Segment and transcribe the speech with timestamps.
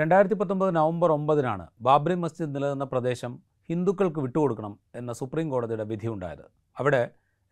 [0.00, 3.32] രണ്ടായിരത്തി പത്തൊമ്പത് നവംബർ ഒമ്പതിനാണ് ബാബ്രി മസ്ജിദ് നിലനിന്ന പ്രദേശം
[3.68, 6.44] ഹിന്ദുക്കൾക്ക് വിട്ടുകൊടുക്കണം എന്ന സുപ്രീം കോടതിയുടെ വിധി വിധിയുണ്ടായത്.
[6.76, 7.00] അവിടെ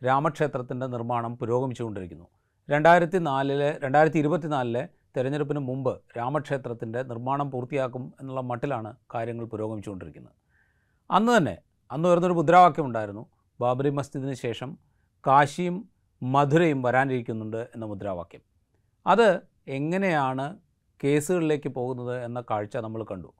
[0.02, 2.26] രാമക്ഷേത്രത്തിന്റെ നിർമ്മാണം പുരോഗമിച്ചുകൊണ്ടിരിക്കുന്നു.
[2.68, 4.82] രണ്ടായിരത്തി നാലിലെ രണ്ടായിരത്തി ഇരുപത്തിനാലിലെ
[5.16, 10.34] തെരഞ്ഞെടുപ്പിന് മുമ്പ് രാമക്ഷേത്രത്തിന്റെ നിർമ്മാണം പൂർത്തിയാക്കും എന്നുള്ള മട്ടിലാണ് കാര്യങ്ങൾ പുരോഗമിച്ചുകൊണ്ടിരിക്കുന്നത്.
[11.10, 11.56] അന്ന് തന്നെ
[11.90, 13.24] അന്ന് വരുന്നൊരു മുദ്രാവാക്യം ഉണ്ടായിരുന്നു
[13.60, 14.70] ബാബറി മസ്ജിദിന് ശേഷം
[15.24, 15.76] കാശിയും
[16.22, 18.42] മധുരയും വരാനിരിക്കുന്നുണ്ട് എന്ന മുദ്രാവാക്യം.
[19.06, 19.28] അത്
[19.78, 20.46] എങ്ങനെയാണ്
[21.04, 23.30] കേസുകളിലേക്ക് പോകുന്നത് എന്ന കാഴ്ച നമ്മൾ കണ്ടു.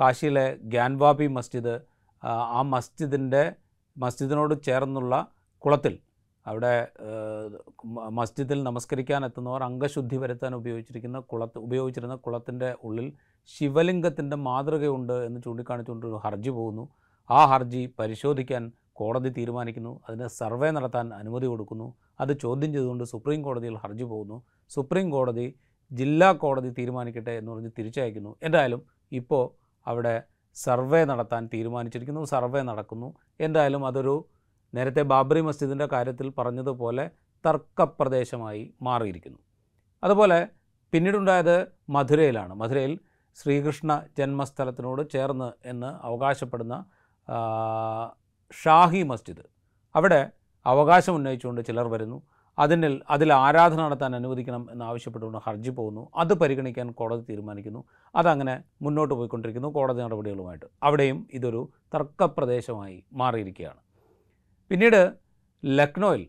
[0.00, 1.74] കാശിയിലെ ഗ്യാൻവാബി മസ്ജിദ്
[2.22, 3.52] ആ, മസ്ജിദിന്റെ
[3.96, 5.14] മസ്ജിദിനോട് ചേർന്നുള്ള
[5.58, 5.98] കുളത്തിൽ
[6.46, 6.72] അവിടെ
[8.10, 13.12] മസ്ജിദിൽ നമസ്കരിക്കാൻ എത്തുന്നവർ അംഗശുദ്ധി വരുത്താൻ ഉപയോഗിച്ചിരിക്കുന്ന കുളത്ത് ഉപയോഗിച്ചിരുന്ന കുളത്തിന്റെ ഉള്ളിൽ
[13.46, 16.84] ശിവലിംഗത്തിന്റെ മാതൃകയുണ്ട് എന്ന് ചൂണ്ടിക്കാണിച്ചുകൊണ്ട് ഒരു ഹർജി പോകുന്നു.
[17.30, 20.00] ആ ഹർജി പരിശോധിക്കാൻ കോടതി തീരുമാനിക്കുന്നു.
[20.08, 21.94] അതിന് സർവേ നടത്താൻ അനുമതി കൊടുക്കുന്നു.
[22.20, 24.42] അത് ചോദ്യം ചെയ്തുകൊണ്ട് സുപ്രീം കോടതിയിൽ ഹർജി പോകുന്നു.
[24.68, 25.46] സുപ്രീം കോടതി
[25.92, 28.36] ജില്ലാ കോടതി തീരുമാനിക്കട്ടെ എന്ന് പറഞ്ഞ് തിരിച്ചയക്കുന്നു.
[28.42, 29.50] എന്തായാലും ഇപ്പോൾ
[29.86, 30.22] അവിടെ
[30.54, 32.24] സർവേ നടത്താൻ തീരുമാനിച്ചിരിക്കുന്നു.
[32.24, 33.14] സർവേ നടക്കുന്നു.
[33.40, 34.28] എന്തായാലും അതൊരു
[34.74, 37.10] നേരത്തെ ബാബറി മസ്ജിദിന്റെ കാര്യത്തിൽ പറഞ്ഞതുപോലെ
[37.46, 39.38] തർക്കപ്രദേശമായി മാറിയിരിക്കുന്നു.
[40.04, 40.48] അതുപോലെ
[40.92, 42.54] പിന്നീടുണ്ടായത് മധുരയിലാണ്.
[42.54, 42.98] മധുരയിൽ
[43.34, 46.84] ശ്രീകൃഷ്ണ ജന്മസ്ഥലത്തിനോട് ചേർന്ന് എന്ന് അവകാശപ്പെടുന്ന
[48.62, 49.44] ഷാഹി മസ്ജിദ്.
[49.96, 50.30] അവിടെ
[50.66, 52.22] അവകാശം ഉന്നയിച്ചുകൊണ്ട് ചിലർ വരുന്നു.
[52.58, 56.10] അതിനിൽ അതിൽ ആരാധന നടത്താൻ അനുവദിക്കണം എന്നാവശ്യപ്പെട്ടുകൊണ്ട് ഹർജി പോകുന്നു.
[56.16, 57.84] അത് പരിഗണിക്കാൻ കോടതി തീരുമാനിക്കുന്നു.
[58.16, 60.66] അതങ്ങനെ മുന്നോട്ട് പോയിക്കൊണ്ടിരിക്കുന്നു കോടതി നടപടികളുമായിട്ട്.
[60.82, 63.80] അവിടെയും ഇതൊരു തർക്കപ്രദേശമായി മാറിയിരിക്കുകയാണ്.
[64.70, 65.12] പിന്നീട്
[65.64, 66.28] ലക്നോയിൽ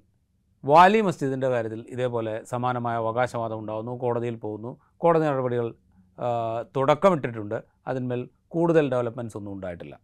[0.65, 4.77] വാലി മസ്ജിദിന്റെ കാര്യത്തിൽ ഇതേപോലെ സമാനമായ അവകാശവാദം ഉണ്ടാകുന്നു കോടതിയിൽ പോകുന്നു.
[4.97, 5.73] കോടതി നടപടികൾ
[6.75, 7.63] തുടക്കമിട്ടിട്ടുണ്ട്.
[7.87, 9.99] അതിന്മേൽ കൂടുതൽ ഡെവലപ്മെന്റ്സ് ഒന്നും ഉണ്ടായിട്ടില്ല.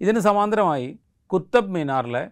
[0.00, 2.30] ഇതിന് സമാന്തരമായി കുത്തബ് മീനാറിലെ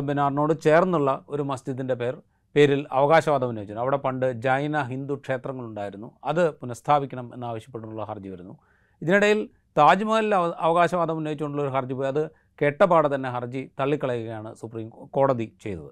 [0.00, 2.22] മീനാറിനോട് ചേർന്നുള്ള ഒരു മസ്ജിദിന്റെ പേർ
[2.54, 6.12] പേരിൽ അവകാശവാദം ഉന്നയിച്ചു അവിടെ പണ്ട് ജൈന ഹിന്ദു ക്ഷേത്രങ്ങളുണ്ടായിരുന്നു.
[6.24, 8.58] അത് പുനഃസ്ഥാപിക്കണം എന്നാവശ്യപ്പെട്ടുള്ള ഹർജി വരുന്നു.
[9.02, 12.08] ഇതിനിടയിൽ താജ്മഹലിൽ അവ- അവകാശവാദം ഉന്നയിച്ചുകൊണ്ടുള്ള ഒരു ഹർജി പോയി.
[12.08, 12.30] അത്
[12.62, 15.90] കെട്ടപാടെ തന്നെ ഹർജി തള്ളിക്കളയുകയാണ് സുപ്രീം കോടതി ചെയ്തത്.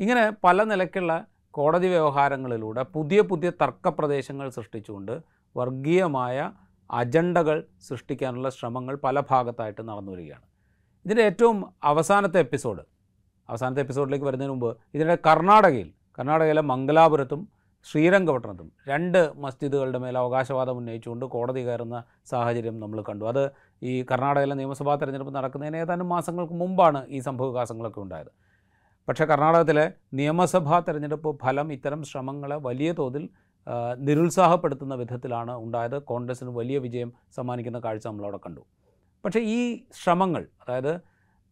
[0.00, 5.20] ഇങ്ങനെ പല നിലയ്ക്കുള്ള കോടതി വ്യവഹാരങ്ങളിലൂടെ പുതിയ പുതിയ തർക്കപ്രദേശങ്ങൾ സൃഷ്ടിച്ചുകൊണ്ട്
[5.56, 6.52] വർഗീയമായ
[6.90, 10.47] അജണ്ടകൾ സൃഷ്ടിക്കാനുള്ള ശ്രമങ്ങൾ പല ഭാഗത്തായിട്ട് നടന്നു വരികയാണ്
[11.04, 12.82] ഇതിന്റെ ഏറ്റവും അവസാനത്തെ എപ്പിസോഡ്
[13.48, 15.88] അവസാനത്തെ എപ്പിസോഡിലേക്ക് വരുന്നതിന് മുമ്പ് ഇതിന്റെ കർണാടകയിൽ
[16.18, 17.48] കർണാടകയിലെ മംഗലാപുരത്തും
[17.86, 23.24] ശ്രീരംഗപട്ടണത്തും രണ്ട് മസ്ജിദുകളുടെ മേൽ അവകാശവാദം ഉന്നയിച്ചുകൊണ്ട് കോടതി കയറുന്ന സാഹചര്യം നമ്മൾ കണ്ടു.
[23.24, 23.42] അത്
[23.82, 28.30] ഈ കർണാടകയിലെ നിയമസഭാ തെരഞ്ഞെടുപ്പ് നടക്കുന്നതിന് ഏതാനും മാസങ്ങൾക്ക് മുമ്പാണ് ഈ സംഭവവികാസങ്ങളൊക്കെ ഉണ്ടായത്.
[29.08, 33.28] പക്ഷേ കർണാടകത്തിലെ നിയമസഭാ തെരഞ്ഞെടുപ്പ് ഫലം ഇത്തരം ശ്രമങ്ങളെ വലിയ തോതിൽ
[33.98, 35.98] നിരുത്സാഹപ്പെടുത്തുന്ന വിധത്തിലാണ് ഉണ്ടായത്.
[36.02, 38.62] കോൺഗ്രസിന് വലിയ വിജയം സമ്മാനിക്കുന്ന കാഴ്ച നമ്മളവിടെ കണ്ടു.
[39.24, 41.00] പക്ഷേ ഈ ശ്രമങ്ങൾ അതായത്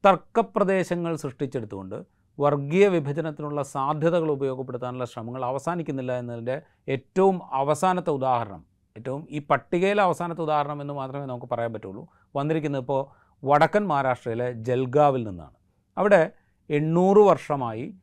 [0.07, 1.97] തർക്കപ്രദേശങ്ങൾ സൃഷ്ടിച്ചെടുത്തുകൊണ്ട്
[2.41, 8.65] വർഗീയ വിഭജനത്തിനുള്ള സാധ്യതകൾ ഉപയോഗപ്പെടുത്താനുള്ള ശ്രമങ്ങൾ അവസാനിക്കുന്നില്ല എന്നതിന്റെ ഏറ്റവും അവസാനത്തെ ഉദാഹരണം
[8.97, 12.03] ഏറ്റവും ഈ പട്ടികയിലെ അവസാനത്തെ ഉദാഹരണം എന്ന് മാത്രമേ നമുക്ക് പറയാൻ പറ്റുള്ളൂ.
[12.37, 13.01] വന്നിരിക്കുന്നത് ഇപ്പോൾ
[13.45, 15.57] വടക്കൻ മഹാരാഷ്ട്രയിലെ ജൽഗാവിൽ നിന്നാണ്.
[15.99, 16.31] അവിടെ
[16.71, 17.95] എണ്ണൂറ് വർഷമായി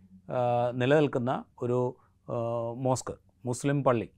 [0.73, 1.79] നിലനിൽക്കുന്ന ഒരു
[2.75, 3.13] മോസ്ക്
[3.45, 4.09] മുസ്ലിം പള്ളി.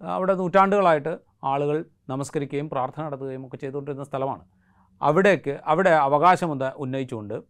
[0.00, 4.44] അവിടെ നൂറ്റാണ്ടുകളായിട്ട് ആളുകൾ നമസ്കരിക്കുകയും പ്രാർത്ഥന നടത്തുകയും ഒക്കെ ചെയ്തുകൊണ്ടിരുന്ന സ്ഥലമാണ്.
[5.02, 7.42] അവിടേക്ക് അവിടെ അവകാശമുണ്ട് ഉന്ന- ഉന്നയിച്ചുകൊണ്ട്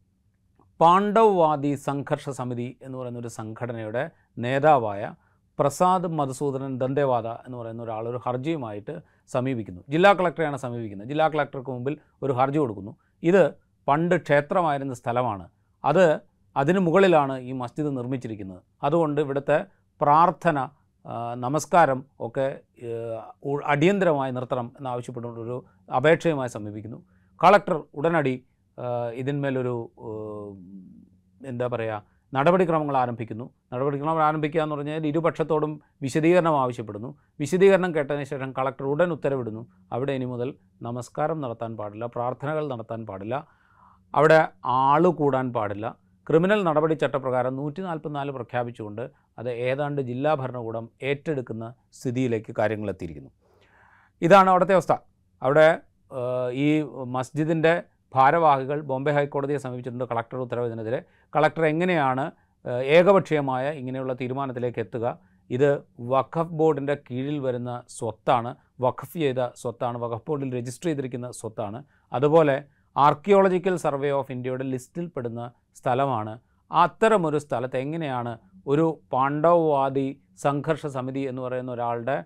[0.80, 5.14] പാണ്ഡവവാദി സംഘർഷ സമിതി എന്ന് പറയുന്ന ഒരു സംഘടനയുടെ നേതാവായ
[5.58, 9.80] പ്രസാദ് മധുസൂദനൻ ദന്തേവാദ എന്ന് പറയുന്ന ഒരാൾ ഒരു ഹർജിയുമായിട്ട് സമീപിക്കുന്നു.
[9.88, 11.08] ജില്ലാ കളക്ടറെയാണ് സമീപിക്കുന്നത്.
[11.08, 12.96] ജില്ലാ കളക്ടർക്ക് മുമ്പിൽ ഒരു ഹർജി കൊടുക്കുന്നു.
[13.22, 13.50] ഇത്
[13.88, 15.48] പണ്ട് ക്ഷേത്രമായിരുന്ന സ്ഥലമാണ്.
[15.84, 16.20] അത്
[16.56, 18.62] അതിനു മുകളിലാണ് ഈ മസ്ജിദ് നിർമ്മിച്ചിരിക്കുന്നത്.
[18.82, 19.64] അതുകൊണ്ട് ഇവിടുത്തെ
[20.00, 20.68] പ്രാർത്ഥന
[21.34, 22.60] നമസ്കാരം ഒക്കെ
[23.64, 25.64] അടിയന്തരമായി നിർത്തണം എന്നാവശ്യപ്പെട്ടുകൊണ്ടൊരു
[25.96, 27.02] അപേക്ഷയുമായി സമീപിക്കുന്നു.
[27.42, 28.34] കളക്ടർ ഉടനടി
[29.20, 29.74] ഇതിന്മേലൊരു
[31.41, 31.97] എന്താ പറയുക
[32.32, 33.44] നടപടിക്രമങ്ങൾ ആരംഭിക്കുന്നു.
[33.72, 35.72] നടപടിക്രമങ്ങൾ ആരംഭിക്കുക എന്ന് പറഞ്ഞാൽ ഇരുപക്ഷത്തോടും
[36.04, 37.10] വിശദീകരണം ആവശ്യപ്പെടുന്നു.
[37.42, 39.62] വിശദീകരണം കേട്ടതിന് ശേഷം കളക്ടർ ഉടൻ ഉത്തരവിടുന്നു.
[39.94, 40.48] അവിടെ ഇനി മുതൽ
[40.86, 43.36] നമസ്കാരം നടത്താൻ പാടില്ല പ്രാർത്ഥനകൾ നടത്താൻ പാടില്ല
[44.14, 44.38] അവിടെ
[44.80, 45.86] ആൾ കൂടാൻ പാടില്ല.
[46.28, 49.04] ക്രിമിനൽ നടപടി ചട്ടപ്രകാരം നൂറ്റി നാൽപ്പത്തിനാല് പ്രഖ്യാപിച്ചുകൊണ്ട്
[49.41, 51.64] അത് ഏതാണ്ട് ജില്ലാ ഭരണകൂടം ഏറ്റെടുക്കുന്ന
[51.98, 53.30] സ്ഥിതിയിലേക്ക് കാര്യങ്ങൾ എത്തിയിരിക്കുന്നു.
[54.22, 54.94] ഇതാണ് അവിടുത്തെ അവസ്ഥ.
[55.43, 55.69] അവിടെ
[56.53, 56.69] ഈ
[57.17, 57.82] മസ്ജിദിന്റെ
[58.14, 61.00] ഭാരവാഹികൾ ബോംബെ ഹൈക്കോടതിയെ സമീപിച്ചിട്ടുണ്ട് കളക്ടർ ഉത്തരവിനെതിരെ.
[61.37, 62.25] കളക്ടർ എങ്ങനെയാണ്
[62.97, 65.06] ഏകപക്ഷീയമായ ഇങ്ങനെയുള്ള തീരുമാനത്തിലേക്ക് എത്തുക?
[65.50, 65.70] ഇത്
[66.12, 68.50] വഖഫ് ബോർഡിന്റെ കീഴിൽ വരുന്ന സ്വത്താണ്
[68.81, 71.85] വഖഫ് ചെയ്ത സ്വത്താണ് വഖഫ് ബോർഡിൽ രജിസ്റ്റർ ചെയ്തിരിക്കുന്ന സ്വത്താണ്.
[72.12, 72.56] അതുപോലെ
[72.97, 76.35] ആർക്കിയോളജിക്കൽ സർവേ ഓഫ് ഇന്ത്യയുടെ ലിസ്റ്റിൽ പെടുന്ന സ്ഥലമാണ്.
[76.70, 80.09] അത്തരമൊരു സ്ഥലത്ത് എങ്ങനെയാണ് ഒരു പാണ്ഡവവാദി
[80.44, 82.17] സംഘർഷ സമിതി എന്ന് പറയുന്ന ഒരാളുടെ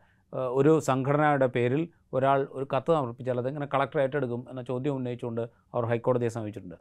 [0.58, 1.82] ഒരു സംഘടനയുടെ പേരിൽ
[2.16, 5.42] ഒരാൾ ഒരു കത്ത് സമർപ്പിച്ചാൽ അതെങ്ങനെ കളക്ടർ ഏറ്റെടുക്കും എന്ന ചോദ്യം ഉന്നയിച്ചുകൊണ്ട്
[5.74, 6.78] അവർ ഹൈക്കോടതിയെ സമീപിച്ചിട്ടുണ്ട്.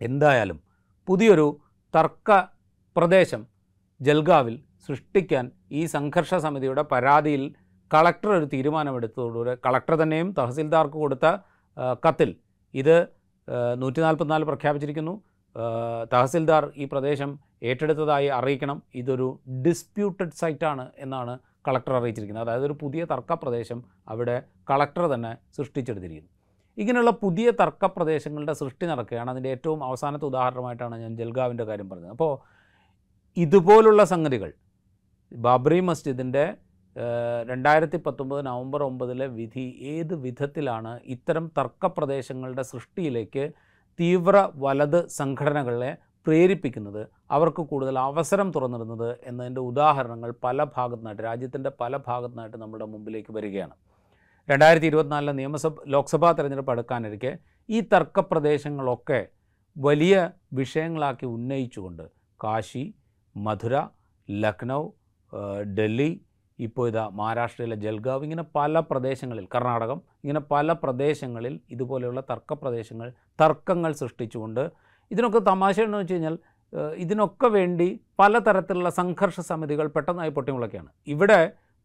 [0.00, 0.58] എന്തായാലും
[1.08, 1.46] പുതിയൊരു
[1.94, 2.30] തർക്ക
[2.96, 3.42] പ്രദേശം
[4.00, 4.56] ജൽഗാവിൽ
[4.86, 5.44] സൃഷ്ടിക്കാൻ
[5.78, 7.42] ഈ സംഘർഷ സമിതിയുടെ പരാതിയിൽ
[7.90, 11.26] കളക്ടർ ഒരു തീരുമാനമെടുത്തതോടുകൂടെ കളക്ടർ തന്നെയും തഹസിൽദാർക്ക് കൊടുത്ത
[12.04, 12.30] കത്തിൽ
[12.74, 12.96] ഇത്
[13.82, 15.14] നൂറ്റി നാൽപ്പത്തിനാല് പ്രഖ്യാപിച്ചിരിക്കുന്നു.
[16.12, 17.30] തഹസിൽദാർ ഈ പ്രദേശം
[17.68, 18.78] ഏറ്റെടുത്തതായി അറിയിക്കണം.
[19.00, 19.28] ഇതൊരു
[19.66, 21.34] ഡിസ്പ്യൂട്ടഡ് സൈറ്റാണ് എന്നാണ്
[21.68, 22.44] കളക്ടർ അറിയിച്ചിരിക്കുന്നത്.
[22.46, 23.78] അതായത് ഒരു പുതിയ തർക്കപ്രദേശം
[24.08, 24.36] അവിടെ
[24.70, 26.30] കളക്ടർ തന്നെ സൃഷ്ടിച്ചെടുത്തിരിക്കുന്നു.
[26.78, 32.12] ഇങ്ങനെയുള്ള പുതിയ തർക്കപ്രദേശങ്ങളുടെ സൃഷ്ടി നടക്കുകയാണ് അതിന്റെ ഏറ്റവും അവസാനത്തെ ഉദാഹരണമായിട്ടാണ് ഞാൻ ജൽഗാവിന്റെ കാര്യം പറഞ്ഞത്.
[32.16, 32.32] അപ്പോൾ
[33.36, 34.50] ഇതുപോലുള്ള സംഗതികൾ
[35.32, 36.44] ബാബറി മസ്ജിദിന്റെ
[37.50, 39.64] രണ്ടായിരത്തി പത്തൊമ്പത് നവംബർ ഒമ്പതിലെ വിധി
[39.94, 43.44] ഏത് വിധത്തിലാണ് ഇത്തരം തർക്കപ്രദേശങ്ങളുടെ സൃഷ്ടിയിലേക്ക്
[43.98, 45.90] തീവ്ര വലത് സംഘടനകളെ
[46.26, 53.74] പ്രേരിപ്പിക്കുന്നത് അവർക്ക് കൂടുതൽ അവസരം തുറന്നിടുന്നത് എന്നതിന്റെ ഉദാഹരണങ്ങൾ പല ഭാഗത്തുനിന്നായിട്ട് രാജ്യത്തിന്റെ പല ഭാഗത്തുനിന്നായിട്ട് നമ്മുടെ മുമ്പിലേക്ക് വരികയാണ്.
[54.48, 57.32] രണ്ടായിരത്തി ഇരുപത്തിനാലിലെ നിയമസഭ ലോക്സഭാ തെരഞ്ഞെടുപ്പ് അടുക്കാനിരിക്കെ
[57.68, 59.20] ഈ തർക്ക പ്രദേശങ്ങളൊക്കെ
[59.76, 60.14] വലിയ
[60.52, 62.04] വിഷയങ്ങളാക്കി ഉന്നയിച്ചുകൊണ്ട്
[62.40, 62.84] കാശി
[63.36, 63.76] മധുര
[64.28, 64.82] ലക്നൗ
[65.78, 66.12] ഡൽഹി
[66.58, 73.08] ഇപ്പോൾ ഇതാ മഹാരാഷ്ട്രയിലെ ജൽഗാവ് ഇങ്ങനെ പല പ്രദേശങ്ങളിൽ കർണാടകം ഇങ്ങനെ പല പ്രദേശങ്ങളിൽ ഇതുപോലെയുള്ള തർക്കപ്രദേശങ്ങൾ
[73.40, 74.62] തർക്കങ്ങൾ സൃഷ്ടിച്ചുകൊണ്ട്
[75.10, 76.36] ഇതിനൊക്കെ തമാശ എന്ന് വെച്ച് കഴിഞ്ഞാൽ
[77.04, 77.88] ഇതിനൊക്കെ വേണ്ടി
[78.20, 80.90] പലതരത്തിലുള്ള സംഘർഷ സമിതികൾ പെട്ടെന്നായി പൊട്ടിമുളയ്ക്കുകയാണ്.
[81.14, 81.40] ഇവിടെ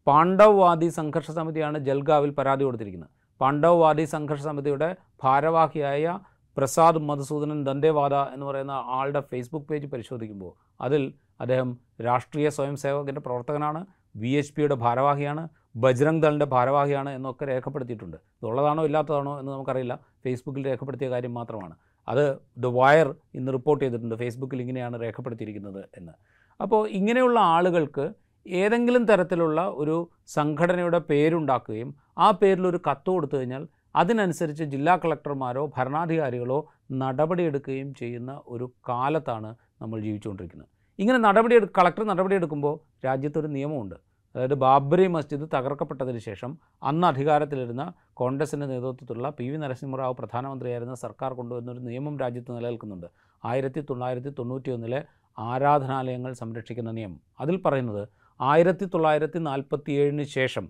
[0.06, 3.10] പാണ്ഡവ്വാദി സംഘർഷ സമിതിയാണ് ജൽഗാവിൽ പരാതി കൊടുത്തിരിക്കുന്നത്.
[3.40, 4.88] പാണ്ഡവ്വാദി സംഘർഷ സമിതിയുടെ
[5.24, 6.18] ഭാരവാഹിയായ
[6.56, 10.52] പ്രസാദ് മധുസൂദനൻ ദന്തേവാദ എന്ന് പറയുന്ന ആളുടെ ഫേസ്ബുക്ക് പേജ് പരിശോധിക്കുമ്പോൾ
[10.86, 11.02] അതിൽ
[11.42, 11.70] അദ്ദേഹം
[12.08, 13.80] രാഷ്ട്രീയ സ്വയം സേവകന്റെ പ്രവർത്തകനാണ്
[14.22, 15.42] വി എച്ച് പിയുടെ ഭാരവാഹിയാണ്
[15.84, 18.18] ബജ്രംഗ് ദളിന്റെ ഭാരവാഹിയാണ് എന്നൊക്കെ രേഖപ്പെടുത്തിയിട്ടുണ്ട്.
[18.38, 19.94] ഇതുള്ളതാണോ ഇല്ലാത്തതാണോ എന്ന് നമുക്കറിയില്ല.
[20.24, 21.74] ഫേസ്ബുക്കിൽ രേഖപ്പെടുത്തിയ കാര്യം മാത്രമാണ്.
[22.08, 24.14] അത് ദ വയർ ഇന്ന് റിപ്പോർട്ട് ചെയ്തിട്ടുണ്ട്.
[24.14, 26.12] ഫേസ്ബുക്കിൽ ഇങ്ങനെയാണ് രേഖപ്പെടുത്തിയിരിക്കുന്നത് എന്ന്.
[26.60, 28.14] അപ്പോൾ ഇങ്ങനെയുള്ള ആളുകൾക്ക്
[28.46, 36.68] ഏതെങ്കിലും തരത്തിലുള്ള ഒരു സംഘടനയുടെ പേരുണ്ടാക്കുകയും ആ പേരിൽ ഒരു കത്ത് കൊടുത്തു കഴിഞ്ഞാൽ അതിനനുസരിച്ച് ജില്ലാ കളക്ടർമാരോ ഭരണാധികാരികളോ
[36.92, 39.50] നടപടിയെടുക്കുകയും ചെയ്യുന്ന ഒരു കാലത്താണ്
[39.82, 40.68] നമ്മൾ ജീവിച്ചുകൊണ്ടിരിക്കുന്നത്.
[40.98, 43.94] ഇങ്ങനെ നടപടിയെടു കളക്ടർ നടപടിയെടുക്കുമ്പോൾ രാജ്യത്തൊരു നിയമമുണ്ട്.
[44.34, 46.50] അതായത് ബാബ്രി മസ്ജിദ് തകർക്കപ്പെട്ടതിന് ശേഷം
[46.82, 47.84] അന്ന് അധികാരത്തിലിരുന്ന
[48.20, 53.08] കോൺഗ്രസിന്റെ നേതൃത്വത്തിലുള്ള പി വി നരസിംഹറാവു പ്രധാനമന്ത്രിയായിരുന്ന സർക്കാർ കൊണ്ടുവന്നൊരു നിയമം രാജ്യത്ത് നിലനിൽക്കുന്നുണ്ട്.
[53.44, 55.00] ആയിരത്തി തൊള്ളായിരത്തി തൊണ്ണൂറ്റി ഒന്നിലെ
[55.38, 57.20] ആരാധനാലയങ്ങൾ സംരക്ഷിക്കുന്ന നിയമം.
[57.40, 58.02] അതിൽ പറയുന്നത്
[58.40, 60.64] ആയിരത്തി തൊള്ളായിരത്തി നാൽപ്പത്തി ഏഴിന് ശേഷം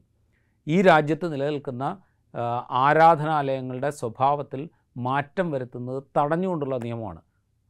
[0.66, 1.84] ഈ രാജ്യത്ത് നിലനിൽക്കുന്ന
[2.70, 4.60] ആരാധനാലയങ്ങളുടെ സ്വഭാവത്തിൽ
[4.96, 7.20] മാറ്റം വരുത്തുന്നത് തടഞ്ഞുകൊണ്ടുള്ള നിയമമാണ്.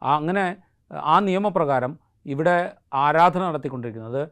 [0.02, 0.44] അങ്ങനെ
[0.90, 1.92] ആ നിയമപ്രകാരം
[2.26, 2.56] ഇവിടെ
[2.94, 4.22] ആരാധന നടത്തിക്കൊണ്ടിരിക്കുന്നത്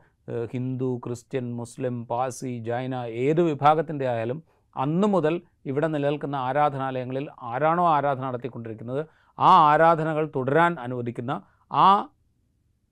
[0.53, 2.95] ഹിന്ദു ക്രിസ്ത്യൻ മുസ്ലിം പാസി ജൈന
[3.25, 4.39] ഏത് വിഭാഗത്തിന്റെ ആയാലും
[4.77, 5.35] അന്നു മുതൽ
[5.67, 9.03] ഇവിടെ നിലനിൽക്കുന്ന ആരാധനാലയങ്ങളിൽ ആരാണോ ആരാധന നടത്തിക്കൊണ്ടിരിക്കുന്നത്
[9.39, 11.33] ആ ആരാധനകൾ തുടരാൻ അനുവദിക്കുന്ന
[11.71, 11.89] ആ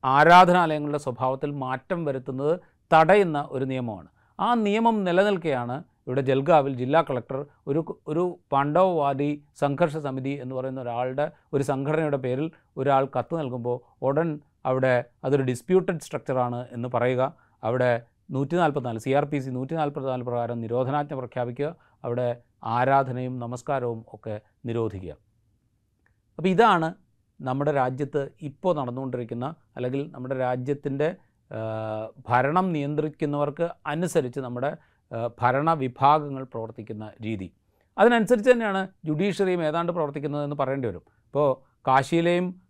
[0.05, 2.55] ആരാധനാലയങ്ങളുടെ സ്വഭാവത്തിൽ മാറ്റം വരുത്തുന്നത്
[2.91, 4.09] തടയുന്ന ഒരു നിയമമാണ്.
[4.39, 8.23] ആ നിയമം നിലനിൽക്കെയാണ് ഇവിടെ ജൽഗാവിൽ ജില്ലാ കളക്ടർ ഒരു ഒരു
[8.53, 12.47] പാണ്ഡവവാദി സംഘർഷ സമിതി എന്ന് പറയുന്ന ഒരാളുടെ ഒരു സംഘടനയുടെ പേരിൽ
[12.77, 14.29] ഒരാൾ കത്ത് നൽകുമ്പോൾ ഉടൻ
[14.67, 17.35] അവിടെ അതൊരു ഡിസ്പ്യൂട്ടഡ് സ്ട്രക്ചറാണ് എന്ന് പറയുക.
[17.65, 21.77] അവിടെ നൂറ്റി നാൽപ്പത്തിനാല് സി ആർ പി സി നൂറ്റി നാൽപ്പത്തിനാല് പ്രകാരം നിരോധനാജ്ഞ പ്രഖ്യാപിക്കുക.
[22.05, 25.17] അവിടെ ആരാധനയും നമസ്കാരവും ഒക്കെ നിരോധിക്കുക.
[26.39, 26.95] അപ്പോൾ ഇതാണ്
[27.41, 31.17] നമ്മുടെ രാജ്യത്ത് ഇപ്പോൾ നടന്നുകൊണ്ടിരിക്കുന്ന അല്ലെങ്കിൽ നമ്മുടെ രാജ്യത്തിന്റെ
[32.29, 34.77] ഭരണം നിയന്ത്രിക്കുന്നവർക്ക് അനുസരിച്ച് നമ്മുടെ
[35.41, 37.53] ഭരണ വിഭാഗങ്ങൾ പ്രവർത്തിക്കുന്ന രീതി.
[37.99, 41.03] അതിനനുസരിച്ച് തന്നെയാണ് ജുഡീഷ്യറിയും ഏതാണ്ട് പ്രവർത്തിക്കുന്നതെന്ന് പറയേണ്ടി വരും.
[41.27, 42.63] ഇപ്പോൾ കാശിയിലെയും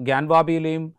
[0.00, 0.94] ഗ്യാൻവാബിയിലെയും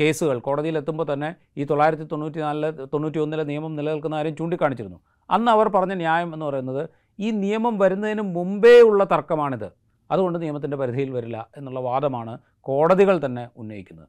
[0.00, 0.38] കേസുകൾ.
[0.38, 5.00] കോടതിയിലെത്തുമ്പോൾ തന്നെ ഈ തൊള്ളായിരത്തി തൊണ്ണൂറ്റി നാലിലെ തൊണ്ണൂറ്റി ഒന്നിലെ നിയമം നിലനിൽക്കുന്ന കാര്യം ചൂണ്ടിക്കാണിച്ചിരുന്നു.
[5.30, 6.88] അന്ന് അവർ പറഞ്ഞ ന്യായം എന്ന് പറയുന്നത്
[7.18, 9.68] ഈ നിയമം വരുന്നതിന് മുമ്പേ ഉള്ള തർക്കമാണിത്.
[10.10, 14.08] അതുകൊണ്ട് നിയമത്തിന്റെ പരിധിയിൽ വരില്ല എന്നുള്ള വാദമാണ് കോടതികൾ തന്നെ ഉന്നയിക്കുന്നത്.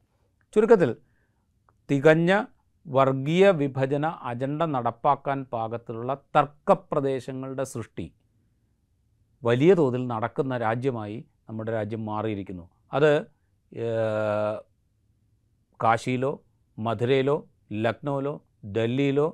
[0.54, 0.96] ചുരുക്കത്തിൽ
[1.92, 2.44] തികഞ്ഞ
[2.88, 8.14] വർഗീയ വിഭജന അജണ്ട നടപ്പാക്കാൻ പാകത്തിലുള്ള തർക്കപ്രദേശങ്ങളുടെ സൃഷ്ടി
[9.44, 12.70] വലിയ തോതിൽ നടക്കുന്ന രാജ്യമായി നമ്മുടെ രാജ്യം മാറിയിരിക്കുന്നു.
[12.94, 13.12] അത്
[15.84, 16.32] കാശിയിലോ
[16.78, 17.36] മധുരയിലോ
[17.86, 18.34] ലക്നൗവിലോ
[18.76, 19.28] ഡൽഹിയിലോ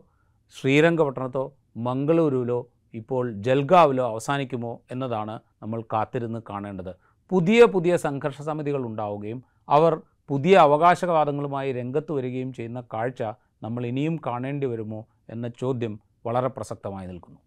[0.56, 1.46] ശ്രീരംഗപട്ടണത്തോ
[1.78, 2.60] മംഗളൂരുവിലോ
[2.94, 6.94] ഇപ്പോൾ ജൽഗാവിലോ അവസാനിക്കുമോ എന്നതാണ് നമ്മൾ കാത്തിരുന്ന് കാണേണ്ടത്.
[7.32, 13.24] പുതിയ പുതിയ സംഘർഷ സമിതികൾ ഉണ്ടാവുകയും അവർ പുതിയ അവകാശവാദങ്ങളുമായി രംഗത്ത് വരികയും ചെയ്യുന്ന കാഴ്ച
[13.64, 17.40] നമ്മൾ ഇനിയും കാണേണ്ടി വരുമോ എന്ന ചോദ്യം വളരെ പ്രസക്തമായി നിൽക്കുന്നു.